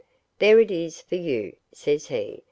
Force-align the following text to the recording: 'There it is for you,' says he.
'There 0.39 0.59
it 0.59 0.71
is 0.71 0.99
for 0.99 1.13
you,' 1.13 1.55
says 1.71 2.07
he. 2.07 2.39